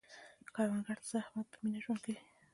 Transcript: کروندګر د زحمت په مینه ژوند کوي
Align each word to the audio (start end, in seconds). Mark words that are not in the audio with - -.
کروندګر 0.55 0.97
د 1.03 1.07
زحمت 1.11 1.45
په 1.51 1.57
مینه 1.63 1.79
ژوند 1.83 1.99
کوي 2.05 2.17